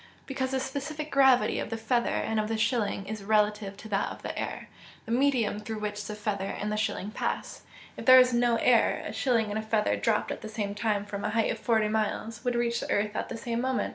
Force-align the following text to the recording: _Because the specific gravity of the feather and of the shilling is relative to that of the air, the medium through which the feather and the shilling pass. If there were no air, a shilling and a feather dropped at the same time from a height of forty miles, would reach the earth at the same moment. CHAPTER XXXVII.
_Because 0.25 0.49
the 0.49 0.59
specific 0.59 1.11
gravity 1.11 1.59
of 1.59 1.69
the 1.69 1.77
feather 1.77 2.09
and 2.09 2.39
of 2.39 2.47
the 2.47 2.57
shilling 2.57 3.05
is 3.05 3.23
relative 3.23 3.77
to 3.77 3.89
that 3.89 4.09
of 4.11 4.23
the 4.23 4.35
air, 4.35 4.67
the 5.05 5.11
medium 5.11 5.59
through 5.59 5.77
which 5.77 6.03
the 6.05 6.15
feather 6.15 6.47
and 6.59 6.71
the 6.71 6.75
shilling 6.75 7.11
pass. 7.11 7.61
If 7.95 8.07
there 8.07 8.17
were 8.19 8.33
no 8.33 8.55
air, 8.55 9.03
a 9.05 9.13
shilling 9.13 9.51
and 9.51 9.59
a 9.59 9.61
feather 9.61 9.95
dropped 9.95 10.31
at 10.31 10.41
the 10.41 10.49
same 10.49 10.73
time 10.73 11.05
from 11.05 11.23
a 11.23 11.29
height 11.29 11.51
of 11.51 11.59
forty 11.59 11.87
miles, 11.87 12.43
would 12.43 12.55
reach 12.55 12.79
the 12.79 12.89
earth 12.89 13.15
at 13.15 13.29
the 13.29 13.37
same 13.37 13.61
moment. 13.61 13.75
CHAPTER 13.75 13.83
XXXVII. 13.83 13.89